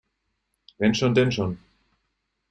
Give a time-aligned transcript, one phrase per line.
[0.79, 1.59] Wenn schon, denn schon!